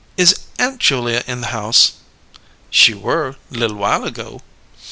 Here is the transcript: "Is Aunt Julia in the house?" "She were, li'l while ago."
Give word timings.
"Is 0.17 0.33
Aunt 0.57 0.79
Julia 0.79 1.23
in 1.27 1.41
the 1.41 1.47
house?" 1.53 1.91
"She 2.71 2.95
were, 2.95 3.35
li'l 3.51 3.75
while 3.75 4.03
ago." 4.03 4.41